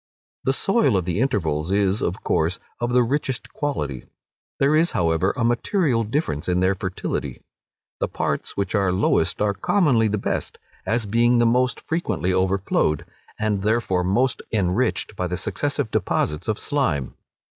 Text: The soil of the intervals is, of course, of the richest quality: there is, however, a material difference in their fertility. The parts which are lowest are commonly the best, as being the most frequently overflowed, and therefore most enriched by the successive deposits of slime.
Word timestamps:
The 0.45 0.53
soil 0.53 0.97
of 0.97 1.05
the 1.05 1.19
intervals 1.19 1.71
is, 1.71 2.01
of 2.01 2.23
course, 2.23 2.57
of 2.79 2.91
the 2.91 3.03
richest 3.03 3.53
quality: 3.53 4.05
there 4.57 4.75
is, 4.75 4.93
however, 4.93 5.31
a 5.37 5.43
material 5.43 6.03
difference 6.03 6.49
in 6.49 6.59
their 6.59 6.73
fertility. 6.73 7.43
The 7.99 8.07
parts 8.07 8.57
which 8.57 8.73
are 8.73 8.91
lowest 8.91 9.43
are 9.43 9.53
commonly 9.53 10.07
the 10.07 10.17
best, 10.17 10.57
as 10.87 11.05
being 11.05 11.37
the 11.37 11.45
most 11.45 11.79
frequently 11.81 12.33
overflowed, 12.33 13.05
and 13.37 13.61
therefore 13.61 14.03
most 14.03 14.41
enriched 14.51 15.15
by 15.15 15.27
the 15.27 15.37
successive 15.37 15.91
deposits 15.91 16.47
of 16.47 16.57
slime. 16.57 17.13